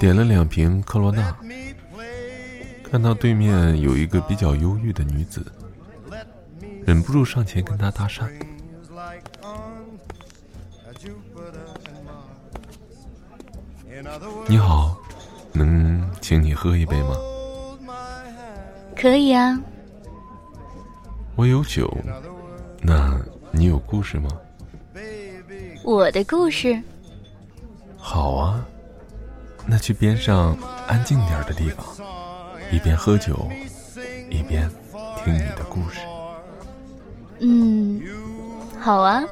[0.00, 1.36] 点了两瓶科罗娜，
[2.82, 5.44] 看到对面有一个比较忧郁的女子，
[6.86, 8.26] 忍不住上前跟她搭讪。
[14.46, 14.96] 你好，
[15.52, 17.14] 能请你喝一杯吗？
[18.96, 19.60] 可以啊。
[21.36, 21.94] 我有酒，
[22.80, 23.20] 那
[23.50, 24.30] 你有故事吗？
[25.84, 26.82] 我的故事。
[28.10, 28.64] 好啊，
[29.66, 31.84] 那去边上安静点的地方，
[32.72, 33.46] 一边喝酒，
[34.30, 34.66] 一边
[35.22, 36.00] 听你的故事。
[37.40, 38.00] 嗯，
[38.80, 39.22] 好啊。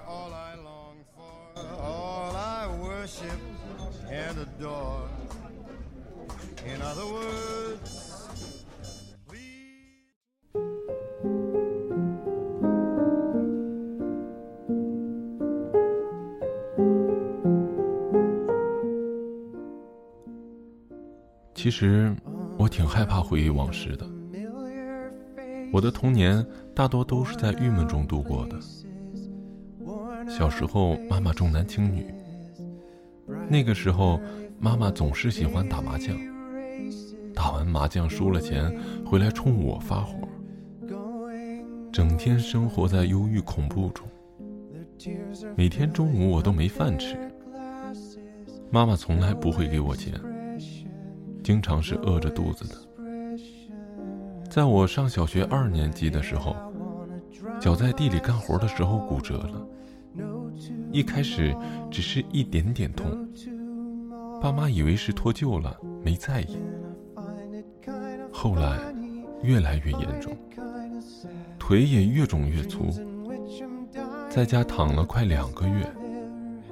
[21.67, 22.15] 其实，
[22.57, 24.07] 我挺害怕回忆往事的。
[25.73, 28.57] 我的童年大多都是在郁闷中度过的。
[30.31, 32.07] 小时候，妈妈重男轻女。
[33.49, 34.21] 那个时候，
[34.61, 36.17] 妈妈总是喜欢打麻将，
[37.35, 38.73] 打完麻将输了钱
[39.05, 40.17] 回来冲我发火，
[41.91, 44.07] 整天生活在忧郁恐怖中。
[45.57, 47.17] 每天中午我都没饭吃，
[48.71, 50.15] 妈妈从来不会给我钱。
[51.47, 52.75] 经常是饿着肚子的。
[54.51, 56.57] 在我上小学二年级的时候，
[57.61, 59.65] 脚在地里干活的时候骨折了。
[60.91, 61.57] 一开始
[61.89, 63.29] 只是一点点痛，
[64.43, 66.57] 爸妈以为是脱臼了，没在意。
[68.33, 68.81] 后来
[69.45, 70.37] 越来越严重，
[71.61, 72.91] 腿也越肿越粗，
[74.29, 75.89] 在家躺了快两个月，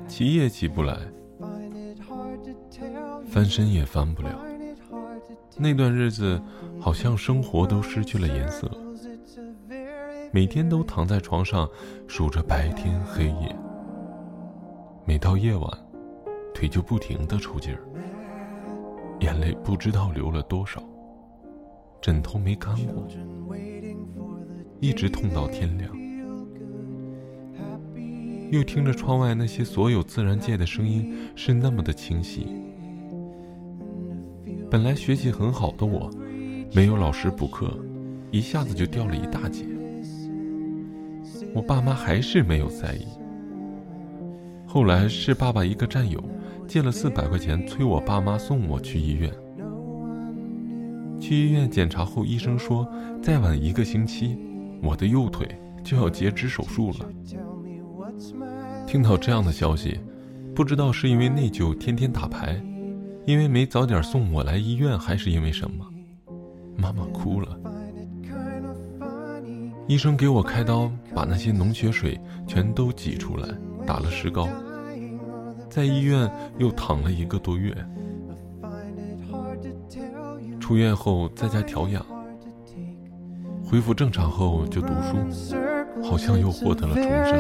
[0.09, 0.99] 起也起不来，
[3.25, 4.37] 翻身也翻不了。
[5.57, 6.41] 那段日子，
[6.81, 8.69] 好像生活都失去了颜色，
[10.33, 11.69] 每天都躺在床上
[12.09, 13.57] 数着白天黑夜。
[15.07, 15.71] 每到夜晚，
[16.53, 17.81] 腿就不停的抽筋儿，
[19.21, 20.83] 眼泪不知道流了多少，
[22.01, 23.07] 枕头没干过，
[24.81, 25.91] 一直痛到天亮。
[28.51, 32.47] 又听着窗外那些所有自然界的声音是那么的清晰。
[34.75, 36.11] 本来学习很好的我，
[36.73, 37.79] 没有老师补课，
[38.33, 39.65] 一下子就掉了一大截。
[41.55, 43.07] 我爸妈还是没有在意。
[44.67, 46.21] 后来是爸爸一个战友
[46.67, 49.31] 借了四百块钱，催我爸妈送我去医院。
[51.21, 52.85] 去医院检查后，医生说
[53.23, 54.37] 再晚一个星期，
[54.83, 55.47] 我的右腿
[55.85, 57.09] 就要截肢手术了。
[58.89, 60.01] 听到这样的消息，
[60.53, 62.61] 不知道是因为内疚，天天打牌。
[63.27, 65.85] 因为没早点送我来医院，还是因为什么？
[66.77, 67.59] 妈妈哭了。
[69.87, 73.49] 医生给我开刀，把那些脓血水全都挤出来，
[73.87, 74.49] 打了石膏。
[75.69, 77.75] 在医院又躺了一个多月。
[80.61, 82.05] 出院后在家调养，
[83.65, 85.17] 恢复正常后就读书，
[86.03, 87.35] 好像又获得了重生。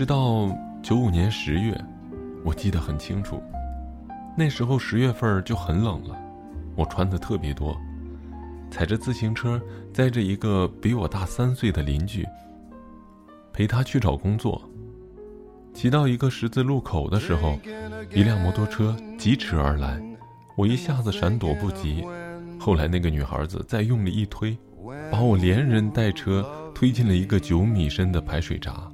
[0.00, 0.48] 直到
[0.82, 1.78] 九五年十月，
[2.42, 3.38] 我记得很清楚。
[4.34, 6.18] 那时候十月份就很冷了，
[6.74, 7.76] 我穿的特别多，
[8.70, 9.60] 踩着自行车
[9.92, 12.26] 载着一个比我大三岁的邻居，
[13.52, 14.62] 陪他去找工作。
[15.74, 17.58] 骑到一个十字路口的时候，
[18.14, 20.02] 一辆摩托车疾驰而来，
[20.56, 22.02] 我一下子闪躲不及。
[22.58, 24.56] 后来那个女孩子再用力一推，
[25.12, 26.42] 把我连人带车
[26.74, 28.90] 推进了一个九米深的排水闸。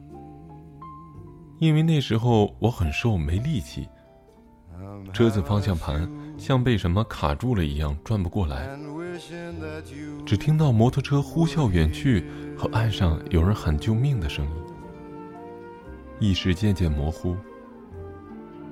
[1.58, 3.88] 因为那时候我很瘦，没力气，
[5.12, 8.68] 车子方向盘像被什么卡住了一样转不过来，
[10.26, 12.26] 只听到摩托车呼啸远去
[12.58, 14.52] 和岸上有人喊救命的声音，
[16.20, 17.34] 意识渐渐模糊。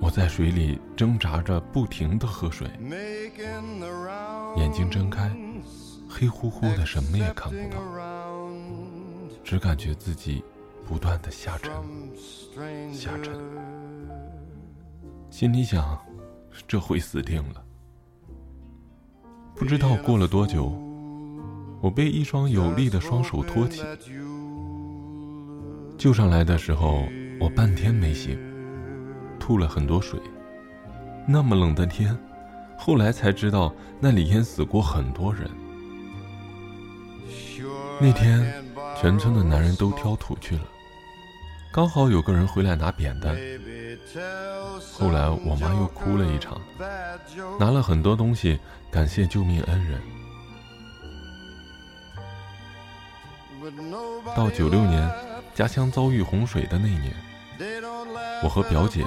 [0.00, 2.68] 我在水里挣扎着，不停的喝水，
[4.56, 5.34] 眼睛睁开，
[6.06, 7.80] 黑乎乎的，什么也看不到，
[9.42, 10.44] 只感觉自己。
[10.86, 11.72] 不断的下沉，
[12.92, 13.32] 下沉，
[15.30, 15.98] 心里想，
[16.68, 17.64] 这回死定了，
[19.54, 20.72] 不知道过了多久，
[21.80, 23.82] 我被一双有力的双手托起。
[25.96, 27.04] 救上来的时候，
[27.40, 28.38] 我半天没醒，
[29.40, 30.20] 吐了很多水。
[31.26, 32.16] 那么冷的天，
[32.76, 35.50] 后来才知道那里淹死过很多人。
[38.00, 38.44] 那天，
[39.00, 40.64] 全村的男人都挑土去了，
[41.74, 43.36] 刚好有个人回来拿扁担。
[44.92, 46.60] 后来我妈又哭了一场，
[47.58, 48.60] 拿了很多东西
[48.92, 50.00] 感谢救命恩人。
[54.36, 55.10] 到九六年，
[55.52, 57.12] 家乡遭遇洪水的那年，
[58.44, 59.04] 我和表姐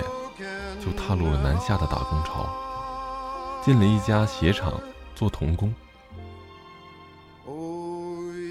[0.84, 2.50] 就踏入了南下的打工潮，
[3.64, 4.74] 进了一家鞋厂
[5.16, 5.74] 做童工。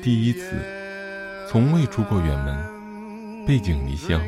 [0.03, 0.55] 第一次，
[1.51, 2.76] 从未出过远门，
[3.47, 4.21] 背井离乡。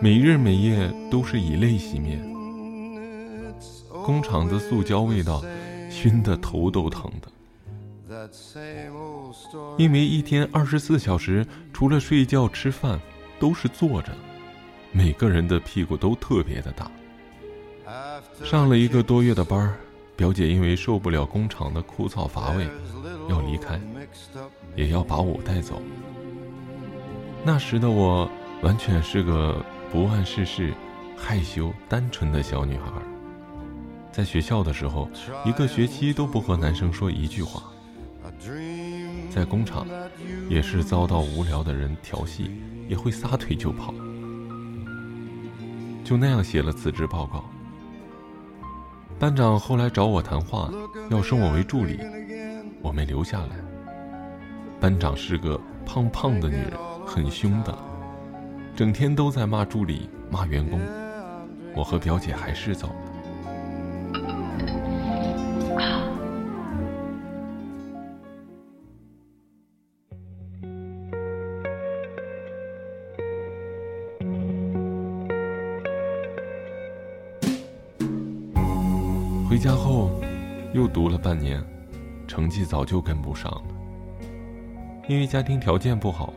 [0.00, 2.22] 每日每夜都是以泪洗面，
[4.04, 5.42] 工厂的塑胶味道
[5.90, 7.28] 熏得头都疼的。
[9.76, 13.00] 因为一天二十四小时除了睡觉吃饭
[13.40, 14.12] 都是坐着，
[14.92, 16.88] 每个人的屁股都特别的大。
[18.44, 19.74] 上了一个多月的班
[20.14, 22.68] 表姐因为受不了工厂的枯燥乏味，
[23.28, 23.80] 要离开，
[24.76, 25.82] 也要把我带走。
[27.44, 28.30] 那时的我
[28.62, 29.64] 完全是个。
[29.90, 30.74] 不谙世事、
[31.16, 32.92] 害羞单纯的小女孩，
[34.12, 35.08] 在学校的时候，
[35.46, 37.62] 一个学期都不和男生说一句话。
[39.30, 39.86] 在工厂，
[40.50, 42.50] 也是遭到无聊的人调戏，
[42.86, 43.94] 也会撒腿就跑。
[46.04, 47.46] 就那样写了辞职报告。
[49.18, 50.70] 班长后来找我谈话，
[51.08, 51.98] 要升我为助理，
[52.82, 53.56] 我没留下来。
[54.78, 56.72] 班长是个胖胖的女人，
[57.08, 57.74] 很凶的。
[58.76, 60.78] 整天都在骂助理、骂员工，
[61.74, 62.94] 我和表姐还是走了。
[79.48, 80.10] 回家后，
[80.72, 81.60] 又读了半年，
[82.28, 83.62] 成绩早就跟不上了，
[85.08, 86.32] 因为家庭条件不好。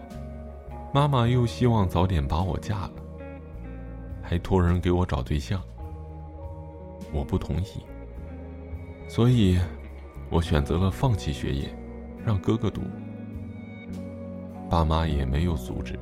[0.93, 2.91] 妈妈又希望早点把我嫁了，
[4.21, 5.61] 还托人给我找对象。
[7.13, 7.85] 我不同意，
[9.07, 9.57] 所以，
[10.29, 11.73] 我选择了放弃学业，
[12.25, 12.81] 让哥哥读。
[14.69, 15.97] 爸妈也没有阻止。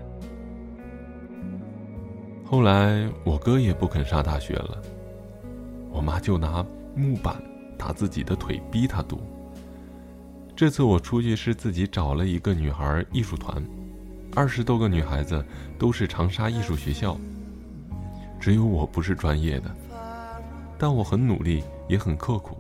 [2.44, 4.82] 后来我哥也不肯上大学了，
[5.92, 6.66] 我妈就拿
[6.96, 7.40] 木板
[7.78, 9.22] 打自己的腿，逼他读。
[10.56, 13.64] 这次我出去是自己找了一个女孩艺术团。
[14.40, 15.44] 二十多个女孩子
[15.78, 17.20] 都是长沙艺术学校，
[18.40, 19.70] 只有我不是专业的，
[20.78, 22.58] 但我很努力，也很刻苦，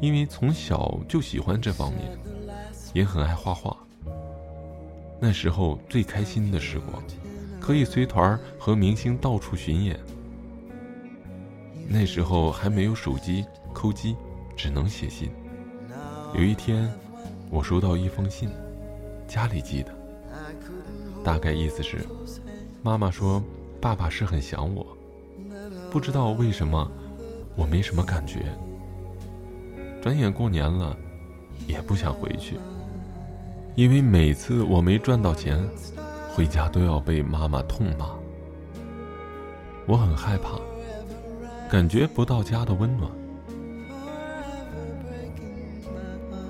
[0.00, 2.02] 因为从小就喜欢这方面，
[2.94, 3.76] 也很爱画画。
[5.18, 7.02] 那时候最开心的时光，
[7.58, 9.98] 可以随团和明星到处巡演。
[11.88, 14.14] 那时候还没有手机、扣机，
[14.56, 15.32] 只能写信。
[16.32, 16.88] 有一天，
[17.50, 18.48] 我收到一封信，
[19.26, 19.95] 家里寄的。
[21.26, 22.06] 大概意思是，
[22.84, 23.42] 妈妈说，
[23.80, 24.86] 爸爸是很想我，
[25.90, 26.88] 不知道为什么，
[27.56, 28.44] 我没什么感觉。
[30.00, 30.96] 转眼过年了，
[31.66, 32.60] 也不想回去，
[33.74, 35.68] 因为每次我没赚到钱，
[36.32, 38.08] 回家都要被妈妈痛骂。
[39.84, 40.60] 我很害怕，
[41.68, 43.10] 感觉不到家的温暖，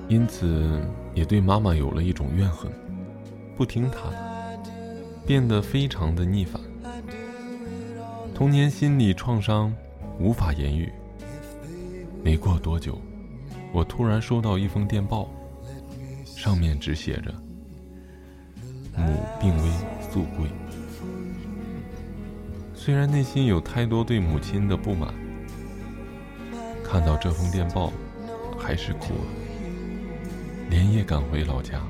[0.06, 0.82] 因此
[1.14, 2.70] 也对妈妈有了一种怨恨，
[3.56, 4.25] 不听她的。
[5.26, 6.60] 变得非常的逆反，
[8.32, 9.74] 童年心理创伤
[10.20, 10.92] 无法言喻。
[12.22, 13.00] 没过多久，
[13.72, 15.28] 我突然收到一封电报，
[16.24, 17.34] 上面只写着
[18.96, 19.68] “母病危，
[20.12, 20.46] 速归”。
[22.72, 25.12] 虽然内心有太多对母亲的不满，
[26.84, 27.92] 看到这封电报，
[28.56, 29.26] 还是哭了，
[30.70, 31.82] 连夜赶回老家。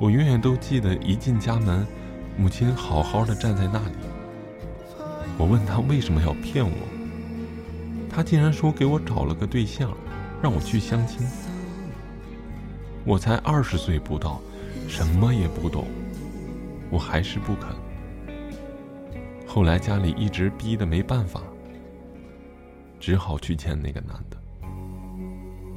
[0.00, 1.84] 我永远都记得，一进家门，
[2.36, 3.96] 母亲好好的站在那里。
[5.36, 6.72] 我问她为什么要骗我，
[8.08, 9.92] 她竟然说给我找了个对象，
[10.40, 11.26] 让我去相亲。
[13.04, 14.40] 我才二十岁不到，
[14.86, 15.86] 什么也不懂，
[16.90, 17.74] 我还是不肯。
[19.46, 21.42] 后来家里一直逼得没办法，
[23.00, 24.36] 只好去见那个男的。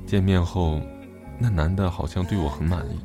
[0.06, 0.80] 见面后，
[1.40, 3.00] 那男的好像对我很满意。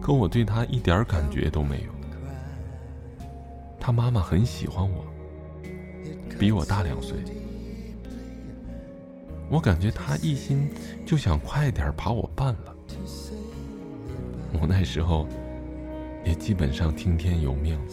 [0.00, 1.92] 可我对他一点感觉都没有。
[3.80, 5.04] 他妈妈很喜欢我，
[6.38, 7.16] 比我大两岁。
[9.50, 10.68] 我感觉他一心
[11.06, 12.76] 就想快点把我办了。
[14.52, 15.26] 我那时候
[16.24, 17.92] 也基本上听天由命了。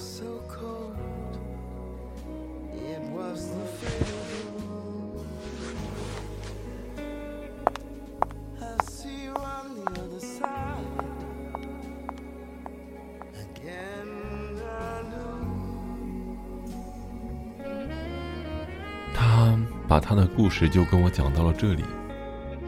[20.36, 21.84] 故事就跟我讲到了这里。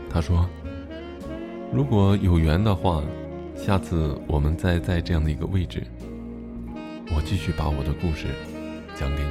[0.09, 0.47] 他说
[1.71, 3.03] 如果有缘的话
[3.55, 5.83] 下次我们再在这样的一个位置
[7.15, 8.27] 我继续把我的故事
[8.95, 9.29] 讲给你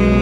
[0.00, 0.13] 听。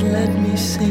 [0.00, 0.87] Let me sing.